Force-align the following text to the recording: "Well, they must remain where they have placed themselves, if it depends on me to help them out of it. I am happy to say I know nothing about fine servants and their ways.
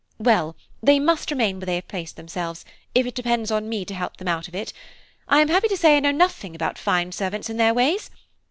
"Well, 0.17 0.55
they 0.81 0.97
must 0.99 1.29
remain 1.29 1.59
where 1.59 1.67
they 1.67 1.75
have 1.75 1.87
placed 1.87 2.15
themselves, 2.15 2.65
if 2.95 3.05
it 3.05 3.13
depends 3.13 3.51
on 3.51 3.69
me 3.69 3.85
to 3.85 3.93
help 3.93 4.17
them 4.17 4.27
out 4.27 4.47
of 4.47 4.55
it. 4.55 4.73
I 5.27 5.41
am 5.41 5.47
happy 5.49 5.67
to 5.67 5.77
say 5.77 5.95
I 5.95 5.99
know 5.99 6.09
nothing 6.09 6.55
about 6.55 6.79
fine 6.79 7.11
servants 7.11 7.51
and 7.51 7.59
their 7.59 7.75
ways. 7.75 8.09